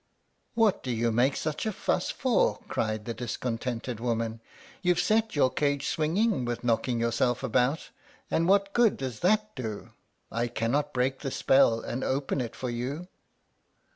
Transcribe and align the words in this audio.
"What 0.55 0.81
do 0.81 0.89
you 0.89 1.11
make 1.11 1.35
such 1.35 1.67
a 1.67 1.71
fuss 1.71 2.09
for?" 2.09 2.57
cried 2.67 3.05
the 3.05 3.13
discontented 3.13 3.99
woman. 3.99 4.41
"You've 4.81 4.97
set 4.97 5.35
your 5.35 5.51
cage 5.51 5.87
swinging 5.87 6.43
with 6.43 6.63
knocking 6.63 6.99
yourself 6.99 7.43
about; 7.43 7.91
and 8.31 8.47
what 8.49 8.73
good 8.73 8.97
does 8.97 9.19
that 9.19 9.53
do? 9.53 9.91
I 10.31 10.47
cannot 10.47 10.91
break 10.91 11.19
the 11.19 11.29
spell 11.29 11.81
and 11.81 12.03
open 12.03 12.41
it 12.41 12.55
for 12.55 12.71
you." 12.71 13.09